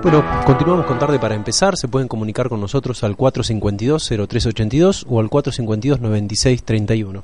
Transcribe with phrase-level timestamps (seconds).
[0.00, 1.76] Bueno, continuamos con tarde para empezar.
[1.76, 7.22] Se pueden comunicar con nosotros al 452-0382 o al 452-9631.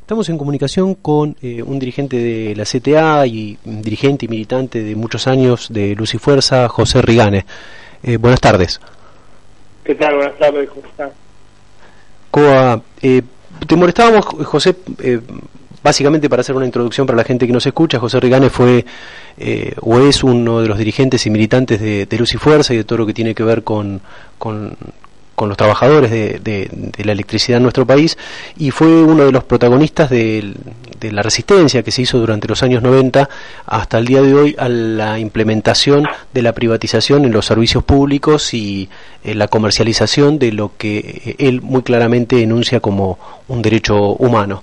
[0.00, 4.96] Estamos en comunicación con eh, un dirigente de la CTA y dirigente y militante de
[4.96, 7.46] muchos años de Luz y Fuerza, José Rigane.
[8.02, 8.80] Eh, buenas tardes.
[9.84, 10.16] ¿Qué tal?
[10.16, 11.12] Buenas tardes, ¿cómo estás?
[12.32, 13.22] Coa, eh,
[13.66, 15.20] te molestábamos, José, eh,
[15.82, 18.84] básicamente para hacer una introducción para la gente que nos escucha, José Rigane fue
[19.38, 22.78] eh, o es uno de los dirigentes y militantes de, de, Luz y Fuerza y
[22.78, 24.00] de todo lo que tiene que ver con,
[25.40, 28.16] los trabajadores de, la electricidad en nuestro país
[28.56, 30.54] y fue uno de los protagonistas de,
[31.00, 33.28] la resistencia que se hizo durante los años 90
[33.66, 38.54] hasta el día de hoy a la implementación de la privatización en los servicios públicos
[38.54, 38.88] y
[39.24, 43.18] eh, la comercialización de lo que él muy claramente enuncia como
[43.48, 44.62] un derecho humano.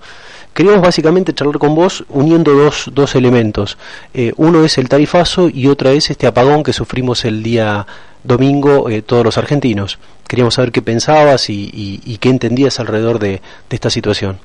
[0.60, 3.78] Queríamos básicamente charlar con vos uniendo dos, dos elementos.
[4.14, 7.88] Eh, uno es el tarifazo y otra es este apagón que sufrimos el día
[8.26, 10.00] domingo eh, todos los argentinos.
[10.28, 14.38] Queríamos saber qué pensabas y, qué entendías alrededor de, de, esta situación.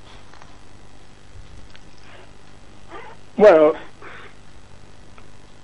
[3.37, 3.73] Bueno,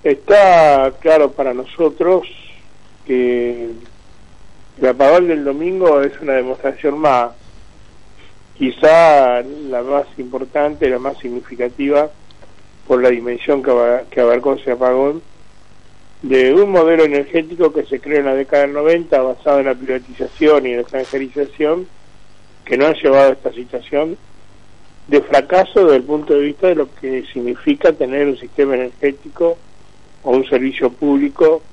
[0.03, 2.27] está claro para nosotros
[3.07, 3.69] que
[4.81, 7.29] el apagón del domingo es una demostración más
[8.61, 12.11] quizá la más importante, la más significativa
[12.87, 15.23] por la dimensión que, abarcó ese apagón,
[16.21, 19.73] de un modelo energético que se creó en la década del 90 basado en la
[19.73, 21.87] privatización y la extranjerización,
[22.63, 24.15] que no ha llevado a esta situación
[25.07, 29.57] de fracaso desde el punto de vista de lo que significa tener un sistema energético
[30.21, 31.63] o un servicio público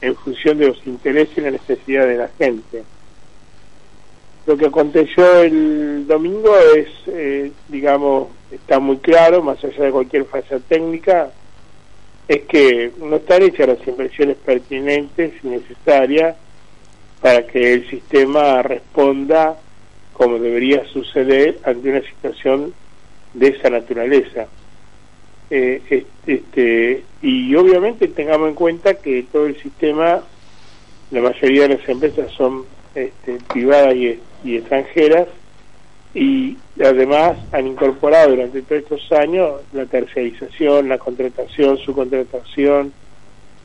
[0.00, 2.82] en función de los intereses y la necesidad de la gente
[4.46, 10.24] lo que aconteció el domingo es, eh, digamos, está muy claro, más allá de cualquier
[10.26, 11.30] falla técnica,
[12.28, 16.36] es que no están hechas las inversiones pertinentes y necesarias
[17.20, 19.58] para que el sistema responda
[20.12, 22.72] como debería suceder ante una situación
[23.32, 24.46] de esa naturaleza.
[25.50, 30.22] Eh, este, y obviamente tengamos en cuenta que todo el sistema,
[31.10, 35.26] la mayoría de las empresas son este, privadas y y extranjeras
[36.14, 42.92] y además han incorporado durante todos estos años la tercerización, la contratación, su contratación,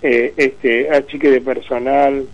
[0.02, 2.26] eh, este achique de personal,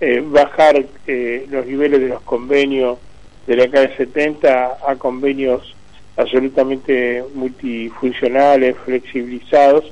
[0.00, 2.98] eh, bajar eh, los niveles de los convenios
[3.46, 5.74] de la de 70 a convenios
[6.16, 9.84] absolutamente multifuncionales, flexibilizados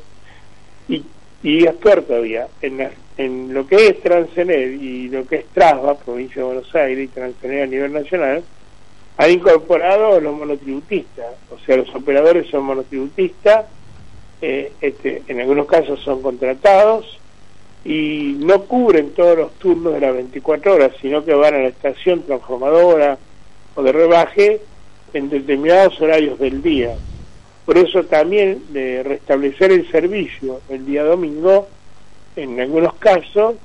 [0.88, 1.04] y,
[1.42, 5.94] y actuar todavía en las en lo que es Transener y lo que es Trasva,
[5.96, 8.42] provincia de Buenos Aires, y Transener a nivel nacional,
[9.16, 13.66] han incorporado los monotributistas, o sea, los operadores son monotributistas,
[14.40, 17.18] eh, este, en algunos casos son contratados
[17.84, 21.68] y no cubren todos los turnos de las 24 horas, sino que van a la
[21.68, 23.18] estación transformadora
[23.74, 24.60] o de rebaje
[25.12, 26.96] en determinados horarios del día.
[27.64, 31.68] Por eso también de restablecer el servicio el día domingo
[32.36, 33.56] en algunos casos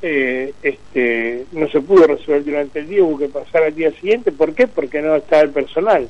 [0.00, 4.32] eh, este, no se pudo resolver durante el día, hubo que pasar al día siguiente.
[4.32, 4.66] ¿Por qué?
[4.66, 6.08] Porque no estaba el personal.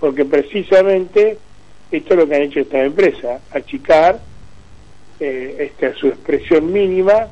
[0.00, 1.38] Porque precisamente
[1.92, 4.20] esto es lo que han hecho estas empresas, achicar
[5.18, 7.28] eh, este, su expresión mínima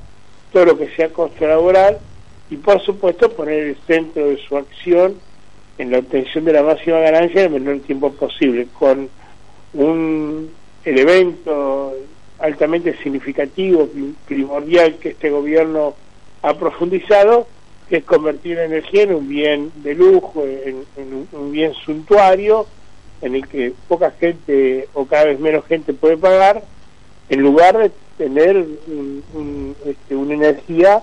[0.53, 1.99] todo lo que sea costo laboral
[2.51, 5.17] y por supuesto poner el centro de su acción
[5.79, 9.09] en la obtención de la máxima ganancia en el menor tiempo posible, con
[9.75, 10.51] un
[10.85, 11.95] elemento
[12.39, 13.89] altamente significativo,
[14.27, 15.95] primordial que este gobierno
[16.43, 17.47] ha profundizado,
[17.89, 20.85] que es convertir la energía en un bien de lujo, en,
[21.33, 22.67] un bien suntuario,
[23.23, 26.63] en el que poca gente o cada vez menos gente puede pagar,
[27.29, 31.03] en lugar de tener un, este, una energía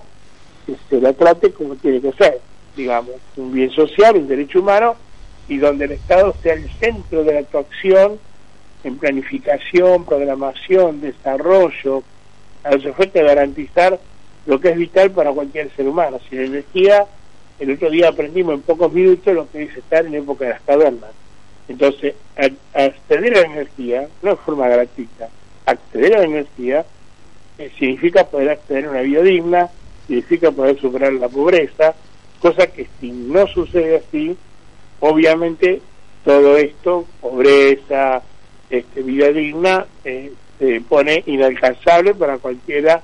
[0.66, 2.40] que se la trate como tiene que ser,
[2.76, 4.96] digamos, un bien social, un derecho humano,
[5.48, 8.20] y donde el Estado sea el centro de la actuación
[8.86, 12.04] en planificación, programación, desarrollo,
[12.64, 14.00] a los efectos de garantizar
[14.46, 16.20] lo que es vital para cualquier ser humano.
[16.30, 17.06] Si la energía,
[17.60, 20.62] el otro día aprendimos en pocos minutos lo que es estar en época de las
[20.62, 21.10] cavernas.
[21.68, 22.14] Entonces,
[22.76, 25.30] acceder a la energía no es forma gratuita.
[25.66, 26.86] Acceder a la energía
[27.58, 29.70] eh, significa poder acceder a una vida digna,
[30.06, 31.96] significa poder superar la pobreza,
[32.40, 34.38] cosa que si no sucede así,
[35.00, 35.82] obviamente
[36.24, 38.22] todo esto, pobreza,
[38.70, 43.02] este, vida digna, eh, se pone inalcanzable para cualquiera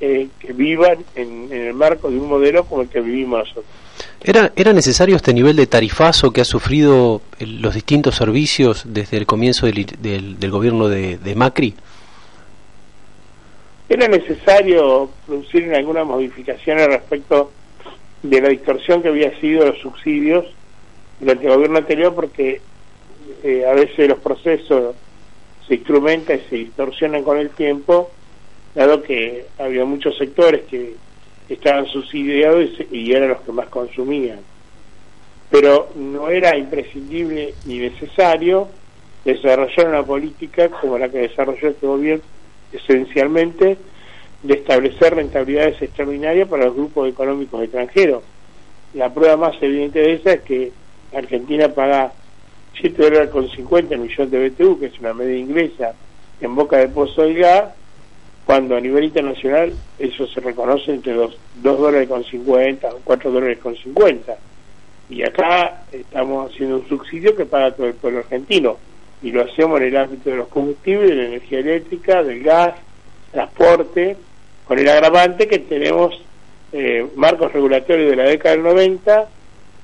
[0.00, 3.64] eh, que viva en, el marco de un modelo como el que vivimos nosotros.
[4.22, 9.26] ¿Era, ¿Era necesario este nivel de tarifazo que ha sufrido los distintos servicios desde el
[9.26, 11.74] comienzo del, del, gobierno de, Macri?
[13.88, 17.50] Era necesario producir algunas modificaciones respecto
[18.22, 20.44] de la distorsión que había sido los subsidios
[21.20, 22.60] durante el gobierno anterior porque
[23.42, 24.94] eh, a veces los procesos
[25.66, 28.10] se instrumentan y se distorsionan con el tiempo,
[28.74, 30.94] dado que había muchos sectores que
[31.48, 34.40] estaban subsidiados y, eran los que más consumían.
[35.50, 38.68] Pero no era imprescindible ni necesario
[39.24, 42.24] desarrollar una política como la que desarrolló este gobierno,
[42.72, 43.78] esencialmente
[44.42, 48.22] de establecer rentabilidades extraordinarias para los grupos económicos extranjeros.
[48.94, 50.72] La prueba más evidente de esa es que
[51.14, 52.12] Argentina paga
[52.80, 55.94] 7 dólares con 50 millones de BTU, que es una media inglesa,
[56.40, 57.64] en boca de pozo de gas,
[58.44, 63.30] cuando a nivel internacional eso se reconoce entre los 2 dólares con 50 o 4
[63.30, 64.36] dólares con 50.
[65.10, 68.76] Y acá estamos haciendo un subsidio que paga todo el pueblo argentino.
[69.22, 72.74] Y lo hacemos en el ámbito de los combustibles, de la energía eléctrica, del gas,
[73.32, 74.16] transporte,
[74.64, 76.20] con el agravante que tenemos
[76.72, 79.28] eh, marcos regulatorios de la década del 90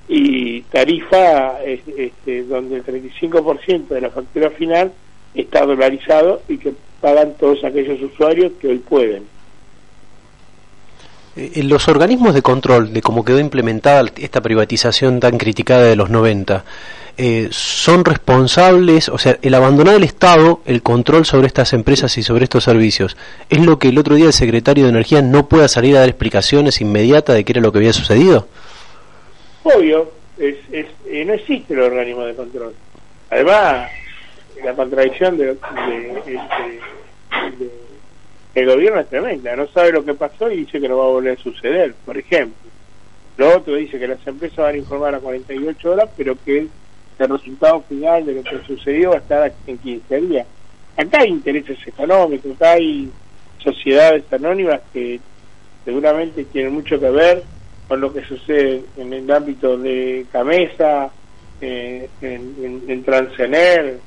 [0.09, 4.93] y tarifa este, donde el 35% de la factura final
[5.35, 9.25] está dolarizado y que pagan todos aquellos usuarios que hoy pueden.
[11.37, 16.09] Eh, los organismos de control de cómo quedó implementada esta privatización tan criticada de los
[16.09, 16.65] 90,
[17.17, 22.23] eh, son responsables, o sea, el abandonar el Estado, el control sobre estas empresas y
[22.23, 23.17] sobre estos servicios,
[23.51, 26.09] es lo que el otro día el secretario de Energía no pueda salir a dar
[26.09, 28.49] explicaciones inmediatas de qué era lo que había sucedido?
[29.65, 30.87] Obvio, es, es,
[31.27, 32.75] no existe el organismo de control.
[33.31, 33.91] Además,
[34.63, 35.57] la contradicción de,
[38.55, 41.09] el gobierno es tremenda, no sabe lo que pasó y dice que no va a
[41.09, 42.71] volver a suceder, por ejemplo.
[43.39, 46.69] Lo otro dice que las empresas van a informar a 48 horas, pero que
[47.19, 50.47] el resultado final de lo que sucedió va a estar en 15 días.
[50.97, 53.11] Acá hay intereses económicos, acá hay
[53.59, 55.19] sociedades anónimas que
[55.85, 57.43] seguramente tienen mucho que ver
[57.89, 61.11] con lo que sucede en el ámbito de Camesa,
[61.61, 63.99] eh, en, en, Transener,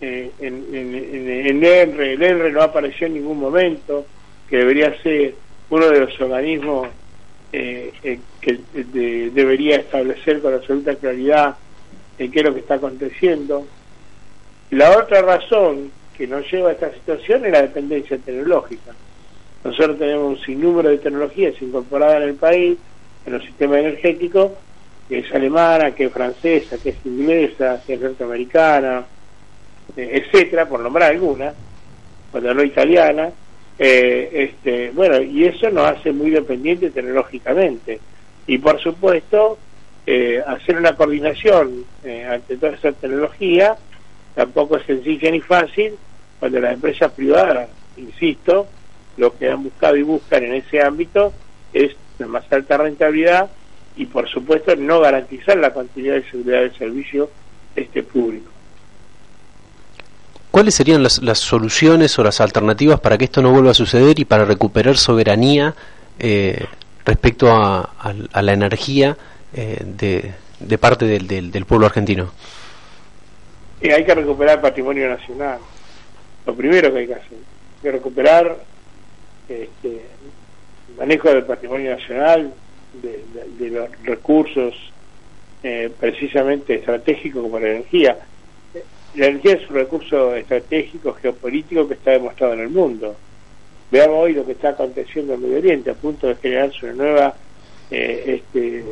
[0.00, 2.14] eh, en, en, ENRE.
[2.14, 4.06] El ENRE no apareció en ningún momento,
[4.48, 5.34] que debería ser
[5.70, 6.88] uno de los organismos
[7.52, 7.92] eh,
[8.40, 8.60] que
[9.32, 11.56] debería establecer con absoluta claridad
[12.18, 13.66] qué es lo que está aconteciendo.
[14.70, 18.92] La otra razón que nos lleva a esta situación es la dependencia tecnológica.
[19.64, 22.78] Nosotros tenemos un sinnúmero de tecnologías incorporadas en el país,
[23.26, 24.52] en los sistemas energéticos,
[25.08, 29.04] que es alemana, que es francesa, que es inglesa, que es norteamericana,
[29.96, 31.52] eh, etcétera, por nombrar alguna,
[32.30, 33.30] cuando no italiana,
[33.78, 38.00] eh, este, bueno, y eso nos hace muy dependientes tecnológicamente.
[38.46, 39.58] Y por supuesto,
[40.06, 41.84] eh, hacer una coordinación
[42.28, 43.76] ante toda esa tecnología
[44.34, 45.94] tampoco es sencilla ni fácil
[46.40, 48.66] cuando las empresas privadas, insisto,
[49.16, 51.32] lo que han buscado y buscan en ese ámbito
[51.72, 53.50] es de más alta rentabilidad
[53.96, 57.30] y por supuesto no garantizar la continuidad de seguridad del servicio
[57.76, 58.50] este público.
[60.50, 64.26] ¿Cuáles serían las, soluciones o las alternativas para que esto no vuelva a suceder y
[64.26, 65.74] para recuperar soberanía
[66.18, 66.66] eh,
[67.06, 67.90] respecto a,
[68.42, 69.16] la energía
[69.54, 69.82] eh,
[70.60, 72.30] de, parte del, del, pueblo argentino?
[73.82, 75.58] hay que recuperar el patrimonio nacional.
[76.46, 78.56] Lo primero que hay que hacer, hay que recuperar
[79.48, 80.02] este,
[80.96, 82.52] manejo del patrimonio nacional,
[83.00, 84.74] de, los recursos
[85.62, 88.18] eh, precisamente estratégicos como la energía.
[89.14, 93.14] La energía es un recurso estratégico, geopolítico que está demostrado en el mundo.
[93.90, 97.34] Veamos hoy lo que está aconteciendo en Medio Oriente, a punto de generarse una nueva
[97.90, 98.84] eh, este,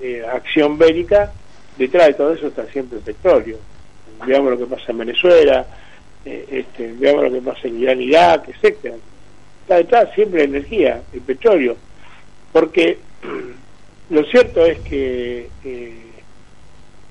[0.00, 1.32] eh, acción bélica.
[1.76, 3.58] Detrás de todo eso está siempre el petróleo.
[4.26, 5.66] Veamos lo que pasa en Venezuela,
[6.24, 8.96] este, veamos lo que pasa en Irán, Irak, etcétera
[9.70, 11.76] está detrás siempre la energía, el petróleo,
[12.52, 12.98] porque
[14.10, 15.94] lo cierto es que eh,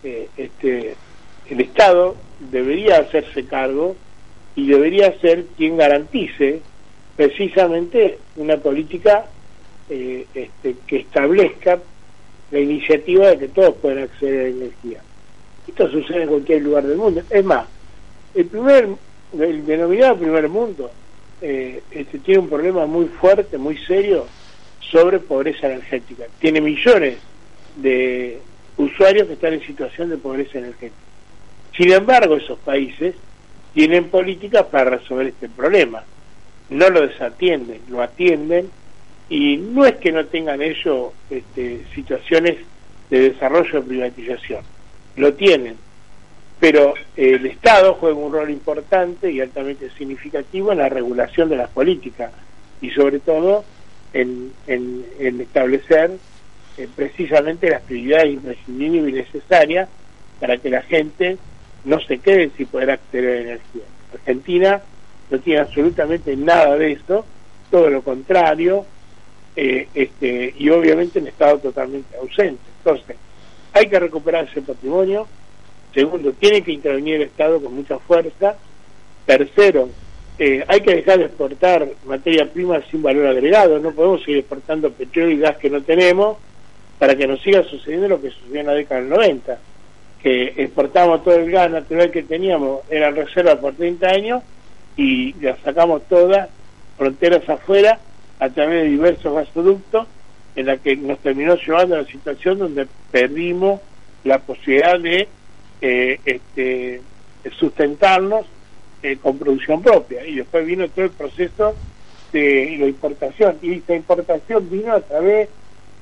[0.03, 0.95] eh, este,
[1.49, 2.17] el Estado
[2.51, 3.95] debería hacerse cargo
[4.55, 6.59] y debería ser quien garantice
[7.15, 9.27] precisamente una política
[9.89, 11.79] eh, este, que establezca
[12.51, 15.01] la iniciativa de que todos puedan acceder a la energía.
[15.65, 17.21] Esto sucede en cualquier lugar del mundo.
[17.29, 17.67] Es más,
[18.35, 18.89] el primer,
[19.39, 20.91] el denominado primer mundo,
[21.41, 24.27] eh, este, tiene un problema muy fuerte, muy serio
[24.79, 26.25] sobre pobreza energética.
[26.39, 27.17] Tiene millones
[27.75, 28.39] de
[28.77, 30.95] usuarios que están en situación de pobreza energética.
[31.75, 33.15] Sin embargo, esos países
[33.73, 36.03] tienen políticas para resolver este problema.
[36.69, 38.69] No lo desatienden, lo atienden
[39.29, 42.57] y no es que no tengan ellos este, situaciones
[43.09, 44.63] de desarrollo o privatización,
[45.15, 45.75] lo tienen,
[46.59, 51.69] pero el Estado juega un rol importante y altamente significativo en la regulación de las
[51.69, 52.31] políticas
[52.81, 53.63] y sobre todo
[54.13, 54.51] en,
[55.17, 56.11] establecer
[56.77, 59.89] eh, precisamente las prioridades imprescindibles y necesarias
[60.39, 61.37] para que la gente
[61.85, 63.83] no se quede sin poder acceder a energía.
[64.13, 64.81] Argentina
[65.29, 67.25] no tiene absolutamente nada de eso,
[67.69, 68.85] todo lo contrario,
[69.55, 72.61] eh, este, y obviamente un Estado totalmente ausente.
[72.83, 73.15] Entonces,
[73.73, 75.27] hay que recuperar ese patrimonio.
[75.93, 78.55] Segundo, tiene que intervenir el Estado con mucha fuerza.
[79.25, 79.89] Tercero,
[80.37, 83.79] eh, hay que dejar de exportar materia prima sin valor agregado.
[83.79, 86.37] No podemos seguir exportando petróleo y gas que no tenemos
[86.99, 89.57] para que nos siga sucediendo lo que sucedió en la década del 90,
[90.21, 94.43] que exportamos todo el gas natural que teníamos, eran reservas por 30 años,
[94.97, 96.49] y la sacamos todas,
[96.97, 97.99] fronteras afuera,
[98.39, 100.07] a través de diversos gasoductos,
[100.57, 103.79] en la que nos terminó llevando a la situación donde perdimos
[104.25, 105.29] la posibilidad de
[105.81, 107.01] eh, este,
[107.57, 108.45] sustentarnos
[109.01, 110.25] eh, con producción propia.
[110.25, 111.75] Y después vino todo el proceso
[112.31, 113.57] de la importación.
[113.61, 115.49] Y esta importación vino a través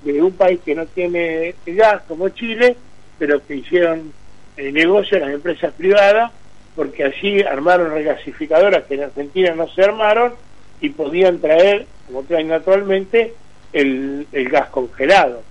[0.03, 2.75] de un país que no tiene gas como Chile,
[3.17, 4.13] pero que hicieron
[4.57, 6.31] eh, negocio las empresas privadas,
[6.75, 10.34] porque allí armaron regasificadoras que en Argentina no se armaron
[10.81, 13.34] y podían traer, como traen naturalmente,
[13.74, 15.43] el, gas congelado.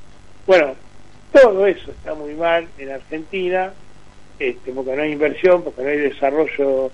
[0.47, 0.75] Bueno,
[1.33, 3.73] todo eso está muy mal en Argentina,
[4.39, 6.91] este, porque no hay inversión, porque no hay desarrollo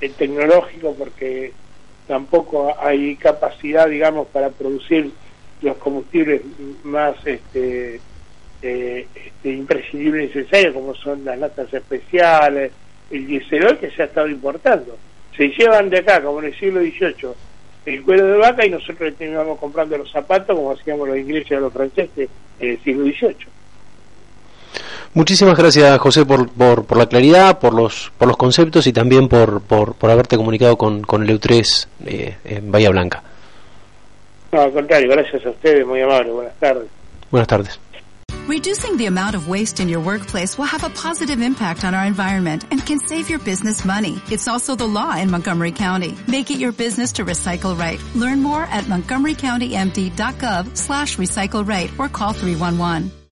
[0.00, 1.52] eh, tecnológico, porque
[2.06, 5.10] tampoco hay capacidad, digamos, para producir
[5.62, 6.42] los combustibles
[6.84, 8.00] más este,
[8.62, 12.72] eh, este, imprescindibles y necesarios, como son las latas especiales,
[13.10, 14.96] el dieselol que se ha estado importando.
[15.36, 17.30] Se llevan de acá, como en el siglo XVIII,
[17.86, 21.60] el cuero de vaca y nosotros terminamos comprando los zapatos como hacíamos los ingleses o
[21.60, 23.46] los franceses en el siglo XVIII.
[25.16, 29.28] Muchísimas gracias, José, por, por, por, la claridad, por los, por los conceptos y también
[29.28, 33.22] por, por, por haberte comunicado con, con el EU3 eh, en Bahía Blanca.
[34.52, 36.32] No, al contrario, gracias a ustedes, muy amable.
[36.32, 36.88] Buenas tardes.
[37.30, 37.80] Buenas tardes.
[38.46, 42.04] Reducing the amount of waste in your workplace will have a positive impact on our
[42.04, 44.20] environment and can save your business money.
[44.30, 46.14] It's also the law in Montgomery County.
[46.28, 47.98] Make it your business to recycle right.
[48.14, 53.10] Learn more at montgomerycountymd.gov slash recycle right or call 311.